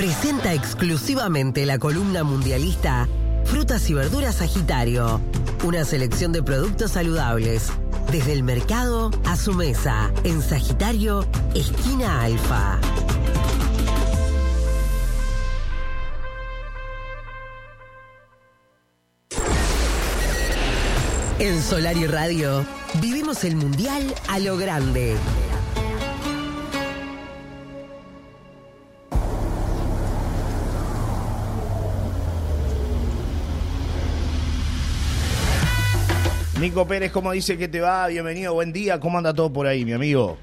presenta 0.00 0.54
exclusivamente 0.54 1.66
la 1.66 1.78
columna 1.78 2.24
mundialista 2.24 3.06
Frutas 3.44 3.90
y 3.90 3.92
Verduras 3.92 4.36
Sagitario, 4.36 5.20
una 5.62 5.84
selección 5.84 6.32
de 6.32 6.42
productos 6.42 6.92
saludables, 6.92 7.70
desde 8.10 8.32
el 8.32 8.42
mercado 8.42 9.10
a 9.26 9.36
su 9.36 9.52
mesa, 9.52 10.10
en 10.24 10.40
Sagitario, 10.40 11.26
esquina 11.54 12.22
Alfa. 12.22 12.80
En 21.38 21.62
Solar 21.62 21.98
y 21.98 22.06
Radio 22.06 22.64
vivimos 23.02 23.44
el 23.44 23.54
Mundial 23.54 24.14
a 24.28 24.38
lo 24.38 24.56
grande. 24.56 25.18
Nico 36.60 36.86
Pérez, 36.86 37.10
¿cómo 37.10 37.32
dice 37.32 37.56
que 37.56 37.68
te 37.68 37.80
va? 37.80 38.06
Bienvenido, 38.08 38.52
buen 38.52 38.70
día. 38.70 39.00
¿Cómo 39.00 39.16
anda 39.16 39.32
todo 39.32 39.50
por 39.50 39.66
ahí, 39.66 39.82
mi 39.86 39.94
amigo? 39.94 40.36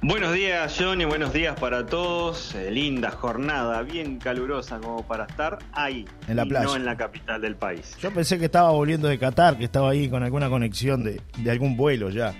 Buenos 0.00 0.32
días, 0.32 0.72
Johnny. 0.78 1.04
Buenos 1.04 1.32
días 1.32 1.58
para 1.58 1.84
todos. 1.84 2.54
Eh, 2.54 2.70
linda 2.70 3.10
jornada, 3.10 3.82
bien 3.82 4.18
calurosa 4.20 4.78
como 4.78 5.04
para 5.04 5.24
estar 5.24 5.58
ahí. 5.72 6.04
En 6.28 6.36
la 6.36 6.44
y 6.44 6.48
playa. 6.48 6.64
No 6.64 6.76
en 6.76 6.84
la 6.84 6.96
capital 6.96 7.40
del 7.40 7.56
país. 7.56 7.96
Yo 8.00 8.12
pensé 8.12 8.38
que 8.38 8.44
estaba 8.44 8.70
volviendo 8.70 9.08
de 9.08 9.18
Qatar, 9.18 9.58
que 9.58 9.64
estaba 9.64 9.90
ahí 9.90 10.08
con 10.08 10.22
alguna 10.22 10.48
conexión 10.48 11.02
de, 11.02 11.20
de 11.38 11.50
algún 11.50 11.76
vuelo 11.76 12.10
ya. 12.10 12.32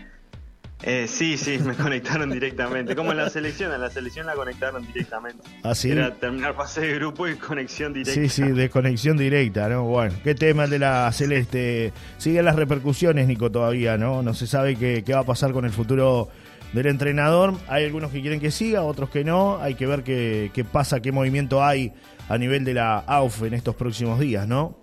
Eh, 0.83 1.07
sí, 1.09 1.37
sí, 1.37 1.59
me 1.59 1.75
conectaron 1.77 2.31
directamente. 2.31 2.97
Como 2.97 3.13
en 3.13 3.19
la 3.19 3.29
selección, 3.29 3.73
en 3.73 3.81
la 3.81 3.91
selección 3.91 4.27
la 4.27 4.35
conectaron 4.35 4.87
directamente. 4.87 5.43
¿Ah, 5.63 5.75
sí? 5.75 5.91
Era 5.91 6.15
terminar 6.15 6.55
pase 6.55 6.81
de 6.81 6.95
grupo 6.95 7.29
y 7.29 7.35
conexión 7.37 7.93
directa. 7.93 8.21
Sí, 8.21 8.29
sí, 8.29 8.43
de 8.43 8.71
conexión 8.71 9.17
directa, 9.17 9.69
¿no? 9.69 9.85
Bueno, 9.85 10.15
qué 10.25 10.35
tema 10.35 10.65
el 10.65 10.71
de 10.71 10.79
la 10.79 11.11
Celeste. 11.13 11.93
Siguen 12.19 12.45
las 12.45 12.57
repercusiones, 12.57 13.27
Nico, 13.27 13.51
todavía, 13.51 13.99
¿no? 13.99 14.23
No 14.23 14.35
se 14.35 14.47
sabe 14.47 14.77
qué, 14.77 15.03
qué 15.05 15.13
va 15.13 15.21
a 15.21 15.27
pasar 15.27 15.53
con 15.53 15.65
el 15.65 15.73
futuro 15.73 16.29
del 16.73 16.87
entrenador. 16.87 17.55
Hay 17.69 17.85
algunos 17.85 18.11
que 18.11 18.21
quieren 18.21 18.41
que 18.41 18.51
siga, 18.51 18.83
otros 18.83 19.11
que 19.11 19.25
no. 19.25 19.59
Hay 19.61 19.75
que 19.75 19.87
ver 19.87 20.03
qué, 20.03 20.51
qué 20.55 20.65
pasa, 20.65 21.01
qué 21.01 21.13
movimiento 21.13 21.63
hay 21.63 21.93
a 22.29 22.39
nivel 22.39 22.65
de 22.65 22.75
la 22.75 22.99
AUF 22.99 23.43
en 23.43 23.55
estos 23.55 23.75
próximos 23.75 24.21
días, 24.21 24.47
¿no? 24.47 24.79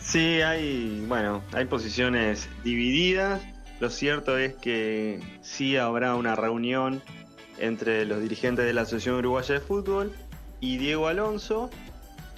Sí, 0.00 0.40
hay, 0.42 1.04
bueno, 1.08 1.42
hay 1.52 1.64
posiciones 1.64 2.48
divididas. 2.62 3.40
Lo 3.84 3.90
cierto 3.90 4.38
es 4.38 4.54
que 4.54 5.20
sí 5.42 5.76
habrá 5.76 6.14
una 6.14 6.34
reunión 6.34 7.02
entre 7.58 8.06
los 8.06 8.18
dirigentes 8.22 8.64
de 8.64 8.72
la 8.72 8.80
Asociación 8.80 9.16
Uruguaya 9.16 9.56
de 9.56 9.60
Fútbol 9.60 10.10
y 10.58 10.78
Diego 10.78 11.06
Alonso, 11.06 11.68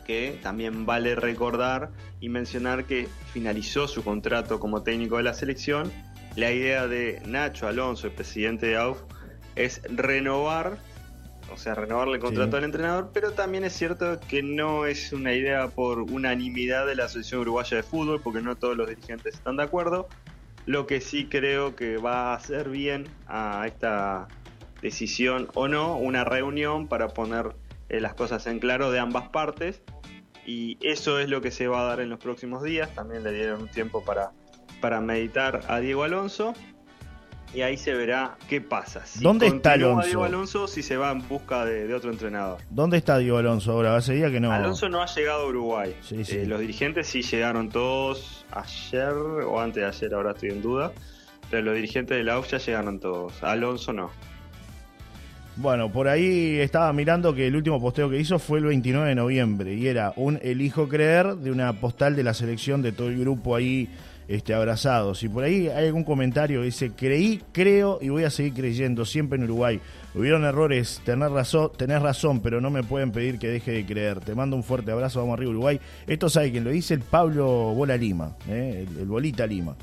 que 0.05 0.41
también 0.43 0.87
vale 0.87 1.15
recordar 1.15 1.91
y 2.19 2.31
mencionar 2.31 2.85
que 2.85 3.07
finalizó 3.33 3.87
su 3.87 4.03
contrato 4.03 4.59
como 4.59 4.83
técnico 4.83 5.19
de 5.19 5.23
la 5.23 5.35
selección. 5.35 5.93
La 6.35 6.51
idea 6.51 6.89
de 6.89 7.23
Nacho 7.25 7.69
Alonso, 7.69 8.09
el 8.09 8.13
presidente 8.15 8.67
de 8.67 8.79
AUF, 8.79 9.03
es 9.55 9.83
renovar, 9.89 10.79
o 11.55 11.57
sea, 11.57 11.77
renovarle 11.77 12.15
el 12.15 12.21
contrato 12.21 12.51
Sí. 12.51 12.57
al 12.57 12.65
entrenador, 12.65 13.11
pero 13.15 13.35
también 13.35 13.63
es 13.63 13.73
cierto 13.73 14.19
que 14.29 14.43
no 14.43 14.85
es 14.85 15.13
una 15.13 15.33
idea 15.33 15.69
por 15.69 16.01
unanimidad 16.01 16.89
de 16.89 16.97
la 16.97 17.05
Asociación 17.05 17.43
Uruguaya 17.43 17.77
de 17.77 17.85
Fútbol, 17.85 18.21
porque 18.21 18.41
no 18.41 18.57
todos 18.57 18.77
los 18.77 18.89
dirigentes 18.89 19.35
están 19.35 19.57
de 19.59 19.63
acuerdo. 19.63 20.09
Lo 20.67 20.87
que 20.87 21.01
sí 21.01 21.27
creo 21.27 21.77
que 21.77 21.97
va 21.97 22.33
a 22.33 22.35
hacer 22.35 22.69
bien 22.69 23.09
a 23.27 23.65
esta 23.67 24.29
decisión 24.83 25.49
o 25.55 25.69
no, 25.69 25.97
una 25.97 26.25
reunión 26.25 26.89
para 26.89 27.09
poner 27.09 27.55
eh, 27.89 28.01
las 28.01 28.15
cosas 28.15 28.47
en 28.47 28.59
claro 28.59 28.91
de 28.91 28.99
ambas 28.99 29.29
partes. 29.29 29.83
Y 30.45 30.79
eso 30.81 31.19
es 31.19 31.29
lo 31.29 31.41
que 31.41 31.51
se 31.51 31.67
va 31.67 31.81
a 31.81 31.85
dar 31.85 32.01
en 32.01 32.09
los 32.09 32.19
próximos 32.19 32.63
días. 32.63 32.95
También 32.95 33.25
le 33.25 33.33
dieron 33.33 33.63
un 33.63 33.69
tiempo 33.69 34.05
para, 34.05 34.33
para 34.81 35.01
meditar 35.01 35.63
a 35.69 35.81
Diego 35.81 36.05
Alonso. 36.05 36.53
Y 37.55 37.63
ahí 37.63 37.77
se 37.77 37.95
verá 37.95 38.37
qué 38.49 38.61
pasa. 38.61 39.07
Si 39.07 39.23
¿Dónde 39.23 39.47
está 39.47 39.73
Alonso? 39.73 40.07
Diego 40.07 40.25
Alonso 40.25 40.69
si 40.69 40.83
se 40.83 40.97
va 40.97 41.11
en 41.11 41.27
busca 41.27 41.65
de, 41.65 41.87
de 41.87 41.95
otro 41.95 42.11
entrenador. 42.11 42.59
¿Dónde 42.71 42.99
está 42.99 43.19
Diego 43.19 43.39
Alonso 43.39 43.73
ahora? 43.73 43.97
Hace 43.97 44.15
día 44.15 44.31
que 44.31 44.41
no. 44.41 44.53
Alonso 44.53 44.89
no 44.89 45.03
ha 45.03 45.07
llegado 45.07 45.43
a 45.43 45.47
Uruguay. 45.47 45.95
Sí, 46.03 46.25
sí. 46.25 46.39
Eh, 46.39 46.47
los 46.47 46.61
dirigentes 46.61 47.07
sí 47.07 47.23
llegaron 47.23 47.71
todos 47.71 48.45
ayer 48.51 49.13
o 49.13 49.61
antes 49.61 49.83
de 49.83 49.89
ayer, 49.89 50.15
ahora 50.15 50.33
estoy 50.33 50.51
en 50.51 50.63
duda. 50.63 50.93
Pero 51.51 51.63
los 51.63 51.75
dirigentes 51.75 52.17
de 52.17 52.25
la 52.25 52.39
UF 52.39 52.51
ya 52.51 52.59
llegaron 52.59 52.99
todos. 52.99 53.43
Alonso 53.43 53.93
no. 53.93 54.11
Bueno, 55.57 55.91
por 55.91 56.07
ahí 56.07 56.59
estaba 56.59 56.93
mirando 56.93 57.35
que 57.35 57.47
el 57.47 57.57
último 57.57 57.81
posteo 57.81 58.11
que 58.11 58.21
hizo 58.21 58.39
fue 58.39 58.59
el 58.59 58.67
29 58.67 59.09
de 59.09 59.15
noviembre 59.15 59.73
y 59.75 59.87
era 59.87 60.13
un 60.17 60.39
elijo 60.43 60.87
creer 60.87 61.35
de 61.37 61.51
una 61.51 61.73
postal 61.73 62.15
de 62.15 62.23
la 62.23 62.35
selección 62.35 62.83
de 62.83 62.93
todo 62.93 63.09
el 63.09 63.19
grupo 63.19 63.57
ahí 63.57 63.89
este, 64.29 64.55
abrazados. 64.55 65.23
Y 65.23 65.29
por 65.29 65.45
ahí 65.45 65.69
hay 65.69 65.87
algún 65.87 66.05
comentario 66.05 66.61
que 66.61 66.67
dice, 66.67 66.91
creí, 66.97 67.43
creo 67.53 67.99
y 68.01 68.09
voy 68.09 68.25
a 68.25 68.31
seguir 68.31 68.55
creyendo, 68.55 69.05
siempre 69.05 69.39
en 69.39 69.45
Uruguay. 69.45 69.81
Hubieron 70.15 70.45
errores, 70.45 71.01
tener 71.05 71.31
razón, 71.31 71.71
tenés 71.77 72.01
razón, 72.01 72.41
pero 72.41 72.61
no 72.61 72.71
me 72.71 72.83
pueden 72.83 73.13
pedir 73.13 73.39
que 73.39 73.49
deje 73.49 73.71
de 73.73 73.85
creer. 73.87 74.21
Te 74.21 74.35
mando 74.35 74.57
un 74.57 74.63
fuerte 74.63 74.91
abrazo, 74.91 75.21
vamos 75.21 75.35
arriba 75.35 75.51
Uruguay. 75.51 75.79
Esto 76.07 76.29
sabe 76.31 76.51
quién 76.53 76.65
lo 76.65 76.71
dice, 76.71 76.95
el 76.95 77.01
Pablo 77.01 77.47
Bola 77.75 77.97
Lima, 77.97 78.35
¿eh? 78.49 78.87
el, 78.91 79.01
el 79.01 79.07
Bolita 79.07 79.47
Lima. 79.47 79.77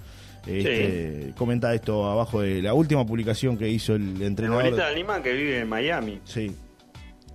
Este, 0.45 1.33
Comenta 1.37 1.73
esto 1.73 2.05
abajo 2.05 2.41
de 2.41 2.61
la 2.61 2.73
última 2.73 3.05
publicación 3.05 3.57
que 3.57 3.69
hizo 3.69 3.95
el 3.95 4.15
El 4.17 4.21
entrenador. 4.23 4.63
bolita 4.65 4.89
de 4.89 4.95
Lima 4.95 5.21
que 5.23 5.31
vive 5.33 5.59
en 5.59 5.69
Miami. 5.69 6.19
Sí. 6.25 6.51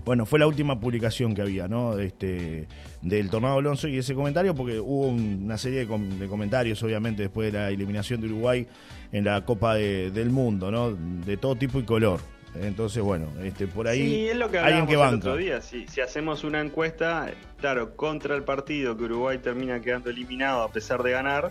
Bueno, 0.08 0.24
fue 0.24 0.38
la 0.38 0.46
última 0.46 0.80
publicación 0.80 1.34
que 1.34 1.42
había, 1.42 1.68
¿no? 1.68 1.98
Este, 1.98 2.66
del 3.02 3.28
Tornado 3.28 3.58
Alonso 3.58 3.88
y 3.88 3.98
ese 3.98 4.14
comentario, 4.14 4.54
porque 4.54 4.80
hubo 4.80 5.06
un- 5.08 5.42
una 5.44 5.58
serie 5.58 5.80
de, 5.80 5.86
com- 5.86 6.08
de 6.18 6.26
comentarios, 6.28 6.82
obviamente, 6.82 7.20
después 7.20 7.52
de 7.52 7.58
la 7.58 7.68
eliminación 7.68 8.18
de 8.22 8.28
Uruguay 8.28 8.66
en 9.12 9.24
la 9.26 9.44
Copa 9.44 9.74
de- 9.74 10.10
del 10.10 10.30
Mundo, 10.30 10.70
¿no? 10.70 10.92
De 10.92 11.36
todo 11.36 11.56
tipo 11.56 11.78
y 11.78 11.82
color. 11.82 12.20
Entonces, 12.58 13.02
bueno, 13.02 13.26
este, 13.44 13.66
por 13.66 13.86
ahí 13.86 14.00
Sí, 14.08 14.28
es 14.28 14.36
lo 14.38 14.50
que 14.50 14.56
alguien 14.58 14.86
que 14.86 14.94
el 14.94 14.98
banca. 14.98 15.16
otro 15.18 15.36
día. 15.36 15.60
Si, 15.60 15.86
si 15.88 16.00
hacemos 16.00 16.42
una 16.42 16.62
encuesta, 16.62 17.30
claro, 17.60 17.94
contra 17.94 18.34
el 18.34 18.44
partido 18.44 18.96
que 18.96 19.04
Uruguay 19.04 19.36
termina 19.36 19.78
quedando 19.82 20.08
eliminado 20.08 20.62
a 20.62 20.72
pesar 20.72 21.02
de 21.02 21.10
ganar, 21.10 21.50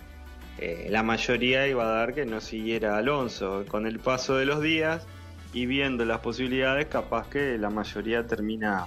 eh, 0.58 0.88
la 0.90 1.04
mayoría 1.04 1.68
iba 1.68 1.84
a 1.84 1.92
dar 1.96 2.16
que 2.16 2.26
no 2.26 2.42
siguiera 2.42 2.98
Alonso. 2.98 3.66
Con 3.68 3.86
el 3.86 4.00
paso 4.00 4.36
de 4.36 4.48
los 4.48 4.64
días 4.64 5.06
y 5.54 5.66
viendo 5.66 6.06
las 6.06 6.20
posibilidades, 6.20 6.88
capaz 6.88 7.30
que 7.30 7.58
la 7.58 7.70
mayoría 7.70 8.26
termina 8.28 8.86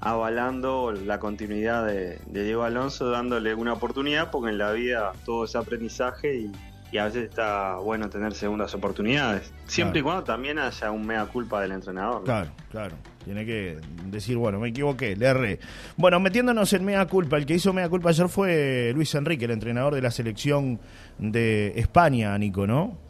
avalando 0.00 0.92
la 0.92 1.18
continuidad 1.18 1.86
de, 1.86 2.18
de 2.26 2.44
Diego 2.44 2.62
Alonso, 2.64 3.10
dándole 3.10 3.54
una 3.54 3.72
oportunidad, 3.72 4.30
porque 4.30 4.50
en 4.50 4.58
la 4.58 4.72
vida 4.72 5.12
todo 5.24 5.44
es 5.44 5.56
aprendizaje 5.56 6.36
y, 6.36 6.52
y 6.90 6.98
a 6.98 7.04
veces 7.04 7.24
está 7.28 7.76
bueno 7.76 8.08
tener 8.08 8.32
segundas 8.34 8.74
oportunidades. 8.74 9.52
Siempre 9.66 10.00
y 10.00 10.02
cuando 10.02 10.24
también 10.24 10.58
haya 10.58 10.90
un 10.90 11.06
mea 11.06 11.26
culpa 11.26 11.60
del 11.60 11.72
entrenador. 11.72 12.20
¿no? 12.20 12.24
Claro, 12.24 12.50
claro. 12.70 12.96
Tiene 13.24 13.44
que 13.44 13.78
decir, 14.06 14.38
bueno, 14.38 14.58
me 14.58 14.68
equivoqué, 14.68 15.14
le 15.14 15.26
erré. 15.26 15.60
Bueno, 15.96 16.18
metiéndonos 16.18 16.72
en 16.72 16.84
mea 16.84 17.06
culpa, 17.06 17.36
el 17.36 17.44
que 17.44 17.54
hizo 17.54 17.74
mea 17.74 17.88
culpa 17.88 18.08
ayer 18.08 18.28
fue 18.28 18.92
Luis 18.94 19.14
Enrique, 19.14 19.44
el 19.44 19.50
entrenador 19.50 19.94
de 19.94 20.00
la 20.00 20.10
selección 20.10 20.80
de 21.18 21.74
España, 21.76 22.36
Nico, 22.38 22.66
¿no? 22.66 23.07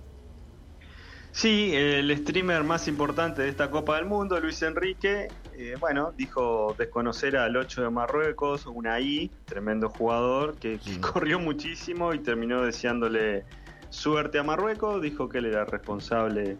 Sí, 1.32 1.72
el 1.74 2.16
streamer 2.16 2.64
más 2.64 2.88
importante 2.88 3.42
de 3.42 3.48
esta 3.48 3.70
Copa 3.70 3.96
del 3.96 4.06
Mundo, 4.06 4.40
Luis 4.40 4.60
Enrique, 4.62 5.28
eh, 5.56 5.74
bueno, 5.78 6.12
dijo 6.16 6.74
desconocer 6.78 7.36
al 7.36 7.56
8 7.56 7.82
de 7.82 7.90
Marruecos, 7.90 8.66
Unai, 8.66 9.30
tremendo 9.44 9.88
jugador 9.88 10.56
que, 10.58 10.78
corrió 11.00 11.38
muchísimo 11.38 12.12
y 12.14 12.20
terminó 12.20 12.62
deseándole 12.62 13.44
suerte 13.90 14.38
a 14.38 14.42
Marruecos. 14.42 15.00
Dijo 15.00 15.28
que 15.28 15.38
él 15.38 15.46
era 15.46 15.64
responsable 15.64 16.56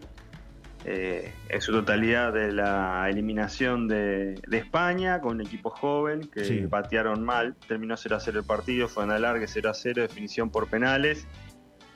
eh, 0.85 1.33
en 1.49 1.61
su 1.61 1.73
totalidad 1.73 2.31
de 2.31 2.53
la 2.53 3.05
eliminación 3.09 3.87
de, 3.89 4.35
de 4.47 4.57
España 4.57 5.19
con 5.19 5.35
un 5.35 5.41
equipo 5.41 5.69
joven 5.69 6.29
que 6.33 6.45
Sí. 6.45 6.65
batearon 6.67 7.23
mal. 7.23 7.55
Terminó 7.67 7.97
0 7.97 8.15
a 8.15 8.19
0 8.21 8.39
el 8.39 8.45
partido, 8.45 8.87
fue 8.87 9.03
en 9.03 9.11
alargue 9.11 9.47
0 9.47 9.69
a 9.69 9.73
0, 9.73 10.01
definición 10.03 10.49
por 10.49 10.67
penales. 10.69 11.27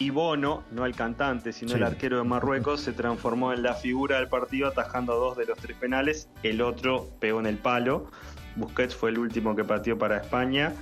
Y 0.03 0.09
Bono, 0.09 0.63
no 0.71 0.85
el 0.85 0.95
cantante, 0.95 1.53
sino 1.53 1.71
Sí. 1.71 1.77
el 1.77 1.83
arquero 1.83 2.17
de 2.17 2.23
Marruecos, 2.25 2.81
se 2.81 2.91
transformó 2.91 3.53
en 3.53 3.63
la 3.63 3.73
figura 3.73 4.17
del 4.17 4.27
partido 4.27 4.67
atajando 4.67 5.15
dos 5.15 5.37
de 5.37 5.45
los 5.45 5.57
tres 5.57 5.77
penales. 5.77 6.27
El 6.43 6.61
otro 6.61 7.07
pegó 7.21 7.39
en 7.39 7.45
el 7.45 7.57
palo. 7.57 8.11
Busquets 8.57 8.93
fue 8.95 9.11
el 9.11 9.17
último 9.19 9.55
que 9.55 9.63
pateó 9.63 9.97
para 9.97 10.17
España. 10.17 10.73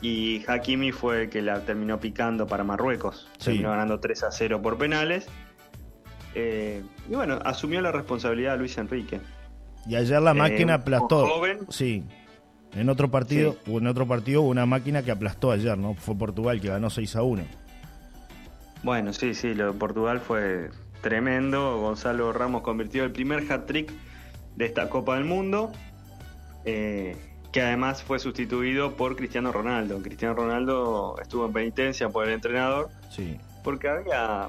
Y 0.00 0.42
Hakimi 0.48 0.90
fue 0.92 1.24
el 1.24 1.28
que 1.30 1.42
la 1.42 1.60
terminó 1.66 2.00
picando 2.00 2.46
para 2.46 2.64
Marruecos. 2.64 3.28
Sí. 3.38 3.44
Terminó 3.46 3.70
ganando 3.70 4.00
3 4.00 4.22
a 4.22 4.30
0 4.30 4.62
por 4.62 4.78
penales. 4.78 5.26
Eh, 6.34 6.82
y 7.10 7.14
bueno, 7.14 7.38
asumió 7.44 7.80
la 7.80 7.92
responsabilidad 7.92 8.58
Luis 8.58 8.76
Enrique. 8.78 9.20
Y 9.86 9.96
ayer 9.96 10.20
la 10.20 10.32
Eh, 10.32 10.34
máquina 10.34 10.74
un 10.76 10.80
aplastó. 10.80 11.26
joven. 11.26 11.58
Sí. 11.68 12.04
En 12.74 12.88
otro 12.90 13.10
partido, 13.10 13.56
en 13.66 13.86
otro 13.86 14.06
partido 14.06 14.42
hubo 14.42 14.50
una 14.50 14.66
máquina 14.66 15.02
que 15.02 15.10
aplastó 15.10 15.50
ayer, 15.50 15.78
¿no? 15.78 15.94
Fue 15.94 16.14
Portugal 16.16 16.60
que 16.60 16.68
ganó 16.68 16.90
6 16.90 17.16
a 17.16 17.22
1. 17.22 17.44
Bueno, 18.86 19.12
sí, 19.12 19.34
sí, 19.34 19.52
lo 19.52 19.72
de 19.72 19.78
Portugal 19.80 20.20
fue 20.20 20.70
tremendo. 21.00 21.80
Gonzalo 21.80 22.32
Ramos 22.32 22.62
convirtió 22.62 23.02
el 23.02 23.10
primer 23.10 23.40
hat-trick 23.50 23.90
de 24.54 24.64
esta 24.64 24.88
Copa 24.88 25.16
del 25.16 25.24
Mundo. 25.24 25.72
eh, 26.68 27.16
que 27.52 27.62
además 27.62 28.02
fue 28.02 28.18
sustituido 28.20 28.96
por 28.96 29.14
Cristiano 29.16 29.50
Ronaldo. 29.52 30.00
Cristiano 30.02 30.34
Ronaldo 30.34 31.16
estuvo 31.22 31.46
en 31.46 31.52
penitencia 31.52 32.08
por 32.10 32.26
el 32.26 32.34
entrenador 32.34 32.90
Sí. 33.10 33.36
porque 33.64 33.88
había 33.88 34.48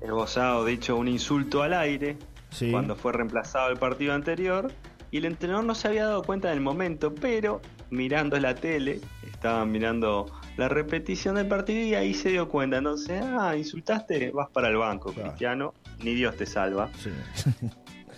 esbozado, 0.00 0.64
dicho, 0.64 0.96
un 0.96 1.08
insulto 1.08 1.62
al 1.62 1.72
aire 1.74 2.16
Sí. 2.50 2.70
cuando 2.70 2.94
fue 2.96 3.12
reemplazado 3.12 3.70
el 3.70 3.76
partido 3.78 4.12
anterior 4.14 4.70
y 5.10 5.18
el 5.18 5.24
entrenador 5.26 5.64
no 5.64 5.74
se 5.74 5.88
había 5.88 6.04
dado 6.06 6.22
cuenta 6.22 6.48
del 6.48 6.60
momento, 6.62 7.14
pero 7.14 7.60
mirando 7.90 8.38
la 8.40 8.54
tele, 8.54 9.00
estaban 9.30 9.70
mirando 9.70 10.26
la 10.58 10.68
repetición 10.68 11.36
del 11.36 11.46
partido 11.48 11.80
y 11.86 11.94
ahí 11.94 12.12
se 12.12 12.28
dio 12.30 12.48
cuenta. 12.48 12.76
Entonces, 12.78 13.22
ah, 13.24 13.56
insultaste, 13.56 14.30
vas 14.32 14.48
para 14.50 14.68
el 14.68 14.76
banco, 14.76 15.12
Claro. 15.12 15.30
Cristiano, 15.30 15.74
ni 16.02 16.14
Dios 16.14 16.36
te 16.36 16.44
salva. 16.46 16.90
Sí. 16.98 17.10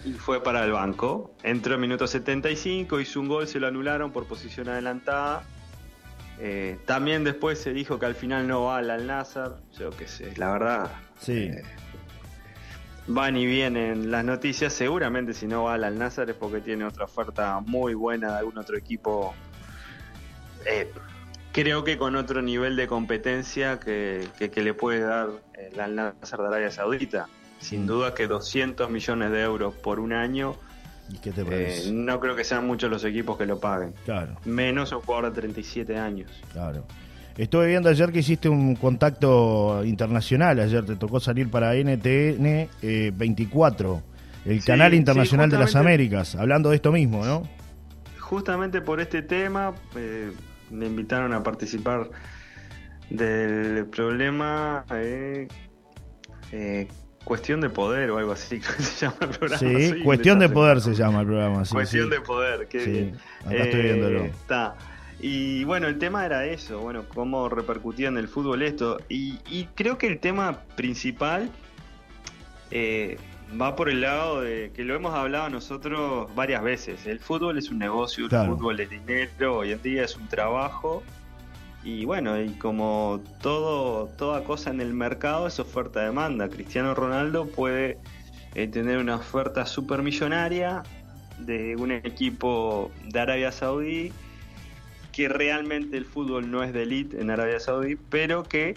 Y 0.03 0.13
fue 0.15 0.43
para 0.43 0.65
el 0.65 0.73
banco. 0.73 1.35
Entró 1.43 1.75
en 1.75 1.83
minuto 1.83 2.07
75, 2.07 3.01
hizo 3.01 3.21
un 3.21 3.29
gol, 3.29 3.47
se 3.47 3.61
lo 3.61 3.67
anularon 3.67 4.13
por 4.13 4.25
posición 4.27 4.71
adelantada. 4.71 5.43
Eh, 6.39 6.79
también 6.87 7.23
después 7.23 7.59
se 7.61 7.75
dijo 7.75 7.99
que 7.99 8.07
al 8.07 8.15
final 8.15 8.49
no 8.49 8.65
va 8.65 8.79
al 8.79 8.91
Al-Nazar. 8.91 9.59
Yo 9.79 9.91
qué 9.91 10.09
sé, 10.09 10.33
la 10.39 10.53
verdad. 10.53 10.91
Sí. 11.19 11.51
eh, 11.53 11.63
van 13.09 13.37
y 13.37 13.45
vienen 13.45 14.11
las 14.11 14.25
noticias. 14.25 14.73
Seguramente 14.73 15.35
si 15.35 15.47
no 15.47 15.65
va 15.65 15.75
al 15.75 15.85
Al-Nazar 15.85 16.31
es 16.31 16.37
porque 16.37 16.63
tiene 16.63 16.87
otra 16.87 17.05
oferta 17.05 17.61
muy 17.61 17.93
buena 17.93 18.33
de 18.33 18.39
algún 18.39 18.57
otro 18.57 18.79
equipo. 18.79 19.35
eh, 20.65 20.91
creo 21.53 21.85
que 21.85 21.99
con 21.99 22.17
otro 22.17 22.43
nivel 22.43 22.77
de 22.77 22.87
competencia 22.87 23.81
que, 23.81 24.27
que- 24.39 24.51
que 24.51 24.63
le 24.63 24.75
puede 24.75 25.01
dar 25.01 25.29
el 25.73 25.79
Al-Nazar 25.81 26.41
de 26.41 26.47
Arabia 26.47 26.71
Saudita. 26.71 27.27
Sin 27.59 27.83
Mm. 27.85 27.87
duda 27.87 28.15
que 28.15 28.27
200 28.27 28.89
millones 28.91 29.31
de 29.33 29.43
euros 29.43 29.75
por 29.75 30.01
un 30.01 30.13
año, 30.13 30.55
¿Y 31.13 31.19
qué 31.19 31.31
te 31.33 31.43
eh, 31.43 31.45
parece? 31.45 31.93
no 31.93 32.19
creo 32.21 32.35
que 32.37 32.45
sean 32.45 32.67
muchos 32.67 32.91
los 32.91 33.05
equipos 33.05 33.37
que 33.37 33.45
lo 33.47 33.59
paguen. 33.61 33.93
Claro, 34.05 34.37
Menos 34.45 34.93
un 34.93 35.01
jugador 35.01 35.33
de 35.33 35.41
37 35.41 35.99
años. 35.99 36.31
claro. 36.53 36.85
Estuve 37.37 37.69
viendo 37.69 37.89
ayer 37.89 38.13
que 38.13 38.19
hiciste 38.19 38.49
un 38.51 38.75
contacto 38.77 39.83
internacional. 39.85 40.61
Ayer 40.61 40.85
te 40.85 40.97
tocó 40.97 41.21
salir 41.21 41.49
para 41.51 41.75
NTN 41.75 42.69
eh, 42.83 43.13
24, 43.15 44.03
el 44.45 44.61
Sí, 44.61 44.67
canal 44.67 44.91
sí, 44.91 44.97
internacional 44.99 45.49
de 45.49 45.59
las 45.59 45.75
Américas, 45.75 46.35
hablando 46.35 46.69
de 46.71 46.77
esto 46.77 46.93
mismo, 46.93 47.25
¿no? 47.25 47.49
Justamente 48.19 48.83
por 48.83 49.01
este 49.01 49.23
tema 49.23 49.73
eh, 49.97 50.33
me 50.71 50.87
invitaron 50.87 51.33
a 51.33 51.43
participar 51.43 52.11
del 53.11 53.87
problema 53.87 54.85
eh, 54.93 55.49
eh, 56.53 56.89
Cuestión 57.25 57.61
de 57.61 57.69
Poder 57.69 58.11
o 58.11 58.19
algo 58.19 58.33
así, 58.33 58.61
que 58.77 58.83
se 58.83 59.07
llama 59.07 59.19
el 59.21 59.29
programa. 59.31 59.59
Sí, 59.59 59.89
Soy 59.89 60.03
Cuestión 60.03 60.39
de. 60.39 60.49
Poder 60.49 60.81
se 60.81 60.95
llama 60.95 61.21
el 61.21 61.27
programa. 61.27 61.65
Sí, 61.65 61.75
Cuestión 61.75 62.05
sí. 62.05 62.11
de 62.11 62.21
Poder, 62.21 62.69
qué 62.69 62.81
Sí, 62.81 62.91
bien. 62.91 63.17
acá 63.45 63.57
estoy 63.57 63.83
viéndolo. 63.83 64.21
Eh, 64.21 64.27
Está. 64.27 64.77
Y 65.23 65.65
bueno, 65.65 65.87
el 65.87 65.99
tema 65.99 66.25
era 66.25 66.47
eso, 66.47 66.79
bueno, 66.81 67.05
cómo 67.15 67.51
repercutía 67.51 68.09
en 68.09 68.17
el 68.17 68.27
fútbol 68.27 68.63
esto. 68.63 68.99
Y, 69.11 69.39
y 69.51 69.69
creo 69.75 69.99
que 69.99 70.07
el 70.07 70.19
tema 70.19 70.61
principal 70.77 71.51
eh, 72.71 73.19
va 73.61 73.75
por 73.77 73.89
el 73.89 74.01
lado 74.03 74.41
de 74.43 74.71
que 74.75 74.85
lo 74.85 74.95
hemos 74.95 75.15
hablado 75.15 75.49
nosotros 75.51 76.33
varias 76.35 76.63
veces. 76.63 77.07
El 77.07 77.19
fútbol 77.21 77.59
es 77.59 77.71
un 77.71 77.79
negocio, 77.79 78.29
Claro. 78.29 78.53
el 78.53 78.59
fútbol 78.59 78.81
es 78.81 78.91
dinero, 78.91 79.59
hoy 79.59 79.73
en 79.73 79.83
día 79.83 80.05
es 80.05 80.17
un 80.17 80.29
trabajo. 80.29 81.03
Y 81.83 82.05
bueno, 82.05 82.41
y 82.41 82.51
como 82.51 83.23
todo, 83.41 84.07
toda 84.19 84.45
cosa 84.45 84.71
en 84.71 84.81
el 84.81 84.93
mercado 84.93 85.47
es 85.47 85.59
oferta-demanda. 85.59 86.49
Cristiano 86.51 86.95
Ronaldo 86.95 87.47
puede 87.47 87.99
eh, 88.55 88.67
tener 88.69 88.99
una 88.99 89.17
oferta 89.17 89.65
supermillonaria 89.65 90.83
de 91.39 91.77
un 91.77 91.91
equipo 91.93 92.91
de 93.09 93.19
Arabia 93.21 93.51
Saudí 93.51 94.13
que 95.13 95.29
realmente 95.29 95.97
el 95.97 96.05
fútbol 96.05 96.51
no 96.51 96.63
es 96.63 96.73
de 96.73 96.83
elite 96.83 97.21
en 97.21 97.31
Arabia 97.31 97.59
Saudí, 97.59 97.97
pero 98.11 98.43
que 98.45 98.75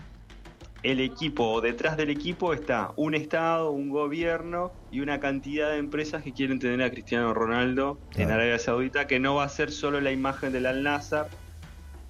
el 0.83 0.99
equipo 0.99 1.49
o 1.49 1.61
detrás 1.61 1.95
del 1.95 2.09
equipo 2.09 2.53
está 2.53 2.91
un 2.97 3.15
estado, 3.15 3.71
un 3.71 3.89
gobierno 3.89 4.71
y 4.91 4.99
una 4.99 5.19
cantidad 5.19 5.71
de 5.71 5.77
empresas 5.77 6.23
que 6.23 6.33
quieren 6.33 6.59
tener 6.59 6.81
a 6.83 6.91
Cristiano 6.91 7.33
Ronaldo 7.33 7.97
en. 8.15 8.29
Arabia 8.29 8.59
Saudita, 8.59 9.07
que 9.07 9.19
no 9.19 9.35
va 9.35 9.45
a 9.45 9.49
ser 9.49 9.71
solo 9.71 10.01
la 10.01 10.11
imagen 10.11 10.51
del 10.51 10.65
Al 10.65 10.83
Nassr 10.83 11.27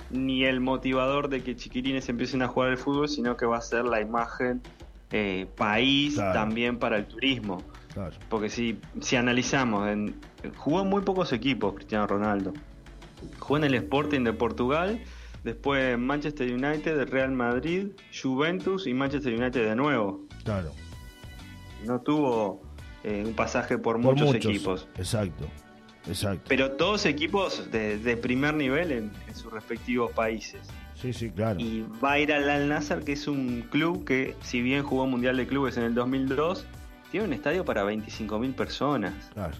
ni 0.09 0.43
el 0.45 0.59
motivador 0.59 1.29
de 1.29 1.41
que 1.43 1.55
chiquirines 1.55 2.09
empiecen 2.09 2.41
a 2.41 2.47
jugar 2.47 2.69
al 2.69 2.77
fútbol, 2.77 3.09
sino 3.09 3.37
que 3.37 3.45
va 3.45 3.57
a 3.57 3.61
ser 3.61 3.85
la 3.85 4.01
imagen 4.01 4.61
eh, 5.11 5.47
país 5.55 6.15
Claro. 6.15 6.33
también 6.33 6.77
para 6.79 6.97
el 6.97 7.05
turismo. 7.05 7.63
Claro. 7.93 8.15
Porque 8.29 8.49
si, 8.49 8.79
si 9.01 9.15
analizamos, 9.15 9.87
en, 9.87 10.15
jugó 10.57 10.81
en 10.81 10.89
muy 10.89 11.03
pocos 11.03 11.31
equipos 11.31 11.75
Cristiano 11.75 12.07
Ronaldo. 12.07 12.53
Jugó 13.39 13.57
en 13.57 13.63
el 13.65 13.75
Sporting 13.75 14.21
de 14.23 14.33
Portugal, 14.33 14.99
después 15.43 15.97
Manchester 15.97 16.51
United, 16.53 17.07
Real 17.09 17.31
Madrid, 17.31 17.87
Juventus 18.21 18.87
y 18.87 18.93
Manchester 18.93 19.33
United 19.33 19.69
de 19.69 19.75
nuevo. 19.75 20.25
Claro. 20.43 20.71
No 21.85 22.01
tuvo 22.01 22.61
eh, 23.03 23.23
un 23.25 23.33
pasaje 23.33 23.77
por, 23.77 23.95
Por 23.95 24.13
muchos, 24.15 24.27
muchos. 24.27 24.45
equipos. 24.45 24.87
Exacto. 24.97 25.47
Exacto. 26.07 26.43
Pero 26.49 26.71
todos 26.71 27.05
equipos 27.05 27.71
de, 27.71 27.97
de 27.97 28.17
primer 28.17 28.53
nivel 28.55 28.91
en, 28.91 29.11
en 29.27 29.35
sus 29.35 29.51
respectivos 29.53 30.11
países. 30.11 30.67
Sí, 30.95 31.13
sí, 31.13 31.29
claro. 31.31 31.59
Y 31.59 31.85
va 32.03 32.13
a 32.13 32.19
ir 32.19 32.33
al 32.33 32.49
Al 32.49 32.67
Nassr, 32.67 33.03
que 33.03 33.13
es 33.13 33.27
un 33.27 33.65
club 33.69 34.03
que, 34.05 34.35
si 34.41 34.61
bien 34.61 34.83
jugó 34.83 35.07
Mundial 35.07 35.37
de 35.37 35.47
Clubes 35.47 35.77
en 35.77 35.83
el 35.83 35.93
2002, 35.95 36.65
tiene 37.11 37.27
un 37.27 37.33
estadio 37.33 37.63
para 37.63 37.83
25.000 37.85 38.53
personas. 38.53 39.13
Claro. 39.33 39.55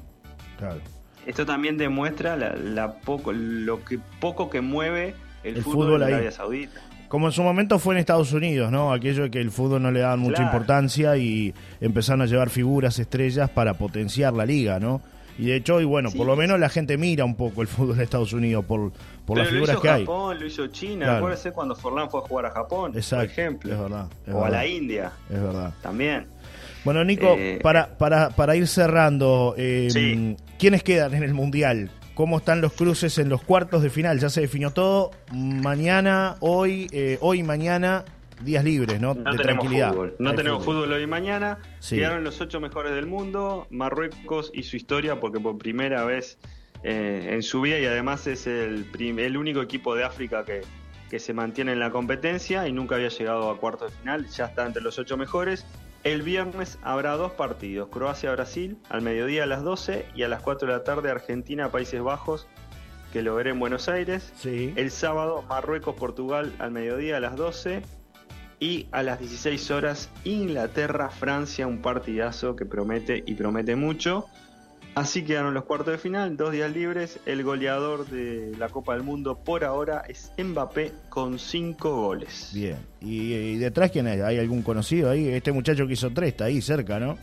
Claro. 0.58 0.82
Esto 1.26 1.46
también 1.46 1.78
demuestra 1.78 2.36
la, 2.36 2.56
la 2.56 3.00
poco, 3.00 3.32
lo 3.32 3.84
que 3.84 4.00
poco 4.20 4.50
que 4.50 4.60
mueve 4.62 5.16
el, 5.44 5.58
El 5.58 5.64
fútbol, 5.64 5.86
fútbol 5.88 6.02
en. 6.04 6.08
Arabia 6.14 6.32
Saudita. 6.32 6.82
Como 7.08 7.28
en 7.28 7.32
su 7.32 7.44
momento 7.44 7.78
fue 7.78 7.94
en 7.94 8.00
Estados 8.00 8.32
Unidos, 8.34 8.72
¿no? 8.72 8.92
Aquello 8.92 9.24
de 9.24 9.32
que 9.32 9.40
el 9.40 9.52
fútbol 9.52 9.84
no 9.84 9.92
le 9.92 10.00
daban 10.00 10.20
mucha 10.20 10.38
Claro. 10.38 10.50
importancia 10.52 11.16
y 11.18 11.54
empezaron 11.80 12.22
a 12.24 12.26
llevar 12.26 12.50
figuras, 12.50 12.98
estrellas 12.98 13.50
para 13.52 13.76
potenciar 13.76 14.34
la 14.34 14.46
liga, 14.46 14.80
¿no? 14.80 15.00
Y 15.38 15.46
de 15.48 15.56
hecho, 15.56 15.80
y 15.82 15.86
bueno, 15.86 16.10
Sí. 16.12 16.18
por 16.18 16.26
lo 16.28 16.36
menos 16.36 16.60
la 16.60 16.70
gente 16.70 16.98
mira 16.98 17.24
un 17.26 17.36
poco 17.36 17.62
el 17.62 17.68
fútbol 17.68 17.98
de 17.98 18.04
Estados 18.04 18.34
Unidos 18.34 18.66
por, 18.66 18.92
por 19.26 19.38
las 19.38 19.48
figuras 19.48 19.68
lo 19.70 19.74
hizo 19.74 19.82
que 19.82 19.90
hay. 19.90 20.02
Japón, 20.06 20.40
lo 20.40 20.46
hizo 20.46 20.68
China. 20.68 21.06
Claro. 21.06 21.18
Acuérdese 21.20 21.52
cuando 21.52 21.76
Forlán 21.76 22.10
fue 22.10 22.20
a 22.20 22.24
jugar 22.24 22.46
a 22.48 22.52
Japón, 22.52 22.92
Exacto, 22.96 23.26
por 23.26 23.32
ejemplo. 23.32 23.74
es 23.74 23.80
verdad, 23.80 24.06
es 24.28 24.34
o 24.34 24.46
a 24.46 24.50
la 24.50 24.66
India 24.68 25.12
Es 25.30 25.42
verdad. 25.42 25.74
también. 25.84 26.26
Bueno, 26.84 27.04
Nico, 27.04 27.36
Eh, 27.38 27.60
para, 27.64 27.96
para, 27.98 28.30
para 28.32 28.56
ir 28.56 28.68
cerrando, 28.68 29.54
eh, 29.58 29.88
Sí. 29.92 30.36
¿quiénes 30.60 30.84
quedan 30.84 31.14
en 31.14 31.24
el 31.24 31.34
Mundial? 31.34 31.90
¿Cómo 32.16 32.38
están 32.38 32.62
los 32.62 32.74
cruces 32.74 33.18
en 33.18 33.30
los 33.30 33.42
cuartos 33.42 33.82
de 33.82 33.90
final? 33.90 34.20
Ya 34.20 34.30
se 34.30 34.42
definió 34.42 34.72
todo. 34.72 35.12
Mañana, 35.32 36.36
hoy, 36.42 36.88
eh, 36.92 37.18
hoy 37.22 37.42
mañana, 37.42 38.06
días 38.42 38.64
libres, 38.64 39.02
¿no? 39.02 39.16
No 39.16 39.32
de 39.32 39.40
tranquilidad. 39.40 39.92
fútbol. 39.94 40.16
No 40.20 40.30
Hay 40.30 40.36
tenemos 40.36 40.64
fútbol. 40.64 40.92
hoy 40.94 41.04
y 41.04 41.08
mañana. 41.08 41.58
Sí. 41.80 41.96
Quedaron 41.96 42.24
los 42.24 42.40
ocho 42.40 42.60
mejores 42.60 42.94
del 42.94 43.08
mundo. 43.08 43.66
Marruecos 43.72 44.52
y 44.54 44.64
su 44.64 44.78
historia, 44.78 45.20
porque 45.20 45.40
por 45.40 45.58
primera 45.58 46.06
vez 46.06 46.38
eh, 46.84 47.30
en 47.32 47.42
su 47.42 47.62
vida 47.62 47.80
y 47.80 47.86
además 47.86 48.28
es 48.28 48.46
el 48.46 49.38
único 49.38 49.62
equipo 49.62 49.96
de 49.96 50.04
África 50.04 50.46
que, 50.46 50.62
que 51.10 51.20
se 51.20 51.34
mantiene 51.34 51.72
en 51.74 51.80
la 51.80 51.90
competencia 51.90 52.68
y 52.68 52.74
nunca 52.74 52.96
había 52.96 53.10
llegado 53.10 53.50
a 53.50 53.58
cuartos 53.58 53.92
de 53.92 53.98
final. 54.00 54.28
Ya 54.28 54.46
está 54.46 54.66
entre 54.68 54.84
los 54.84 55.00
ocho 55.00 55.18
mejores. 55.18 55.66
El 56.04 56.22
viernes 56.22 56.78
habrá 56.82 57.14
dos 57.14 57.32
partidos, 57.32 57.88
Croacia-Brasil 57.88 58.78
al 58.90 59.02
mediodía 59.02 59.44
a 59.44 59.46
las 59.46 59.64
12 59.64 60.06
y 60.14 60.24
a 60.24 60.28
las 60.28 60.42
4 60.42 60.68
de 60.68 60.74
la 60.74 60.84
tarde 60.84 61.10
Argentina-Países 61.10 62.02
Bajos, 62.02 62.46
que 63.14 63.22
lo 63.22 63.36
veré 63.36 63.52
en 63.52 63.60
Buenos 63.60 63.88
Aires. 63.88 64.34
Sí. 64.36 64.74
El 64.76 64.92
sábado 64.92 65.44
Marruecos-Portugal 65.44 66.54
al 66.60 66.72
mediodía 66.72 67.18
a 67.18 67.20
las 67.22 67.38
12 67.38 67.84
y 68.60 68.88
a 68.92 69.02
las 69.02 69.20
16 69.20 69.72
horas 69.72 70.10
Inglaterra-Francia, 70.26 71.68
un 71.68 71.82
partidazo 71.82 72.58
que 72.58 72.66
promete 72.66 73.24
y 73.26 73.36
promete 73.36 73.78
mucho. 73.78 74.26
Así 74.96 75.24
quedaron 75.24 75.56
los 75.56 75.64
cuartos 75.64 75.88
de 75.92 75.98
final, 75.98 76.38
dos 76.38 76.52
días 76.52 76.72
libres. 76.72 77.20
El 77.26 77.44
goleador 77.44 78.06
de 78.06 78.56
la 78.60 78.70
Copa 78.70 78.94
del 78.94 79.02
Mundo 79.02 79.40
por 79.44 79.64
ahora 79.64 80.04
es 80.08 80.32
Mbappé 80.38 80.92
con 81.10 81.40
5 81.40 81.90
goles. 81.96 82.52
Bien. 82.54 82.78
¿Y, 83.02 83.34
y 83.34 83.58
detrás 83.58 83.90
quién 83.90 84.06
hay? 84.06 84.22
¿Hay 84.22 84.38
algún 84.38 84.62
conocido 84.62 85.10
ahí? 85.10 85.30
Este 85.30 85.52
muchacho 85.52 85.88
que 85.88 85.94
hizo 85.94 86.12
tres 86.14 86.30
está 86.30 86.46
ahí 86.46 86.62
cerca, 86.62 87.00
¿no? 87.00 87.18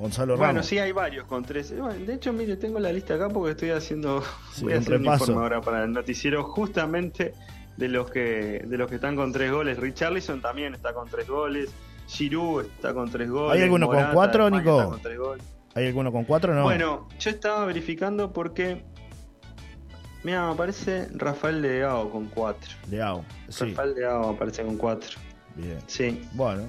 Gonzalo 0.00 0.36
Bueno, 0.36 0.54
Ramos. 0.54 0.66
sí, 0.66 0.78
hay 0.78 0.90
varios 0.90 1.24
con 1.26 1.44
13. 1.44 1.76
Bueno, 1.80 2.04
de 2.04 2.14
hecho, 2.14 2.32
mire, 2.32 2.56
tengo 2.56 2.80
la 2.80 2.92
lista 2.92 3.14
acá 3.14 3.28
porque 3.28 3.52
estoy 3.52 3.70
haciendo. 3.70 4.20
Sí, 4.52 4.64
voy 4.64 4.72
a 4.72 4.76
un 4.76 4.82
hacer 4.82 4.96
un 4.96 5.06
informe 5.06 5.34
ahora 5.36 5.60
para 5.60 5.84
el 5.84 5.92
noticiero, 5.92 6.42
justamente 6.42 7.32
de 7.76 7.88
los 7.88 8.10
que 8.10 8.64
de 8.66 8.76
los 8.76 8.88
que 8.88 8.96
están 8.96 9.14
con 9.14 9.32
tres 9.32 9.52
goles. 9.52 9.78
Richarlison 9.78 10.40
también 10.40 10.74
está 10.74 10.92
con 10.92 11.08
tres 11.08 11.28
goles. 11.28 11.70
Giroud 12.08 12.64
está 12.64 12.92
con 12.92 13.08
tres 13.08 13.30
goles. 13.30 13.56
¿Hay 13.56 13.62
alguno 13.62 13.86
con 13.86 13.94
Morata 13.96 14.14
cuatro, 14.14 14.50
Nico? 14.50 14.78
está 14.80 14.90
con 14.90 15.00
tres 15.00 15.18
goles. 15.18 15.44
¿Hay 15.74 15.86
alguno 15.86 16.12
con 16.12 16.24
cuatro 16.24 16.52
o 16.52 16.54
no? 16.54 16.62
Bueno, 16.62 17.08
yo 17.18 17.30
estaba 17.30 17.64
verificando 17.66 18.32
porque. 18.32 18.82
Mira, 20.22 20.46
me 20.46 20.52
aparece 20.54 21.08
Rafael 21.14 21.60
Leao 21.60 22.10
con 22.10 22.26
cuatro. 22.26 22.70
Leao. 22.90 23.24
Sí. 23.48 23.66
Rafael 23.66 23.94
Leao 23.94 24.30
aparece 24.30 24.62
con 24.64 24.76
cuatro. 24.78 25.18
Bien. 25.56 25.78
Sí. 25.86 26.26
Bueno. 26.32 26.62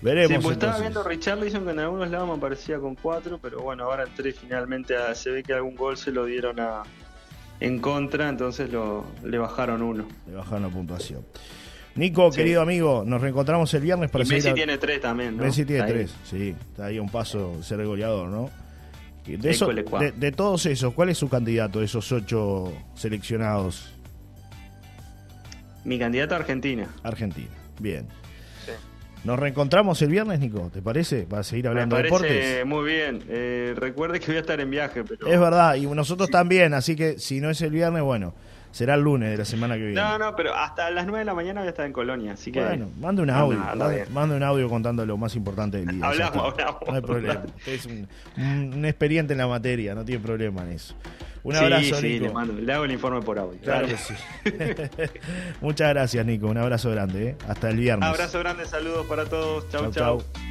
Veremos. 0.00 0.36
Sí, 0.36 0.42
pues 0.42 0.56
estaba 0.56 0.78
viendo 0.78 1.02
Richarlison 1.02 1.64
que 1.64 1.70
en 1.70 1.78
algunos 1.80 2.10
lados 2.10 2.28
me 2.28 2.34
aparecía 2.34 2.78
con 2.78 2.94
cuatro, 2.96 3.38
pero 3.40 3.60
bueno, 3.62 3.84
ahora 3.84 4.04
entré 4.04 4.32
finalmente 4.32 4.96
a- 4.96 5.14
se 5.14 5.30
ve 5.30 5.42
que 5.42 5.52
algún 5.54 5.76
gol 5.76 5.96
se 5.96 6.10
lo 6.10 6.24
dieron 6.24 6.58
a 6.60 6.82
en 7.60 7.78
contra, 7.80 8.28
entonces 8.28 8.70
lo, 8.72 9.04
le 9.22 9.38
bajaron 9.38 9.80
uno. 9.82 10.06
Le 10.26 10.34
bajaron 10.34 10.62
la 10.62 10.68
puntuación. 10.68 11.24
Nico, 11.94 12.32
Sí. 12.32 12.38
querido 12.38 12.62
amigo, 12.62 13.04
nos 13.06 13.20
reencontramos 13.20 13.72
el 13.74 13.82
viernes 13.82 14.10
para 14.10 14.24
Y 14.24 14.28
Messi 14.28 14.48
a- 14.48 14.54
tiene 14.54 14.78
tres 14.78 15.00
también, 15.00 15.36
¿no? 15.36 15.42
Messi 15.44 15.64
tiene 15.64 15.82
Ahí. 15.82 15.92
tres, 15.92 16.14
sí. 16.24 16.54
Está 16.70 16.86
ahí 16.86 16.98
un 16.98 17.08
paso 17.10 17.62
ser 17.62 17.84
goleador, 17.84 18.28
¿no? 18.28 18.50
De, 19.26 19.50
eso- 19.50 19.68
de, 19.68 20.12
de 20.16 20.32
todos 20.32 20.66
esos, 20.66 20.94
¿cuál 20.94 21.10
es 21.10 21.18
su 21.18 21.28
candidato 21.28 21.78
de 21.80 21.84
esos 21.84 22.10
ocho 22.10 22.72
seleccionados? 22.94 23.92
Mi 25.84 25.98
candidato 25.98 26.34
a 26.34 26.38
Argentina. 26.38 26.88
Argentina. 27.02 27.48
Bien. 27.80 28.06
Sí. 28.64 28.72
Nos 29.24 29.38
reencontramos 29.38 30.00
el 30.02 30.08
viernes, 30.10 30.40
Nico, 30.40 30.70
¿te 30.72 30.80
parece? 30.82 31.22
Para 31.24 31.42
seguir 31.42 31.64
Me 31.64 31.70
hablando 31.70 31.96
de 31.96 32.02
deportes. 32.04 32.66
muy 32.66 32.84
bien. 32.84 33.22
Eh, 33.28 33.74
recuerde 33.76 34.18
que 34.18 34.26
voy 34.28 34.36
a 34.36 34.40
estar 34.40 34.60
en 34.60 34.70
viaje, 34.70 35.04
pero... 35.04 35.26
Es 35.26 35.38
verdad, 35.38 35.74
y 35.76 35.86
nosotros 35.86 36.30
también, 36.30 36.72
así 36.74 36.96
que 36.96 37.18
si 37.18 37.40
no 37.40 37.50
es 37.50 37.60
el 37.62 37.70
viernes, 37.70 38.02
bueno, 38.02 38.34
será 38.72 38.94
el 38.94 39.02
lunes 39.02 39.30
de 39.30 39.36
la 39.36 39.44
semana 39.44 39.74
que 39.76 39.82
viene. 39.84 40.00
No, 40.00 40.18
no, 40.18 40.34
pero 40.34 40.54
hasta 40.54 40.90
las 40.90 41.04
9 41.06 41.20
de 41.20 41.24
la 41.24 41.34
mañana 41.34 41.60
voy 41.60 41.68
a 41.68 41.70
estar 41.70 41.86
en 41.86 41.92
Colonia, 41.92 42.32
así 42.32 42.50
que... 42.50 42.60
Bueno, 42.60 42.88
mande 42.98 43.22
un 43.22 43.30
audio, 43.30 43.58
anda 43.60 43.74
mande, 43.76 43.94
bien. 44.02 44.12
mande 44.12 44.36
un 44.36 44.42
audio 44.42 44.68
contando 44.68 45.06
lo 45.06 45.16
más 45.16 45.36
importante 45.36 45.76
del 45.78 45.96
día. 45.96 46.06
Hablamos, 46.06 46.52
hablamos. 46.52 46.80
No 46.88 46.94
hay 46.94 47.00
problema. 47.02 47.42
Usted 47.56 47.72
es 47.72 47.86
un, 47.86 48.08
un- 48.36 48.84
experiente 48.84 49.32
en 49.34 49.38
la 49.38 49.46
materia, 49.46 49.94
no 49.94 50.04
tiene 50.04 50.20
problema 50.22 50.62
en 50.64 50.70
eso. 50.72 50.94
Un 51.44 51.54
sí, 51.54 51.64
abrazo, 51.64 51.94
sí, 51.96 52.08
Nico. 52.08 52.26
le, 52.26 52.32
mando, 52.32 52.52
le 52.54 52.72
hago 52.72 52.84
el 52.84 52.92
informe 52.92 53.20
por 53.20 53.38
audio. 53.38 53.58
Claro 53.60 53.86
que 53.88 53.96
sí. 53.96 54.14
Muchas 55.60 55.88
gracias, 55.90 56.24
Nico. 56.24 56.46
Un 56.46 56.58
abrazo 56.58 56.90
grande. 56.90 57.30
¿eh? 57.30 57.36
Hasta 57.48 57.68
el 57.70 57.76
viernes. 57.78 58.08
Abrazo 58.08 58.38
grande, 58.38 58.64
saludos 58.64 59.06
para 59.06 59.24
todos. 59.26 59.68
Chau, 59.70 59.82
Chau, 59.82 59.92
chau. 59.92 60.18
chau. 60.20 60.42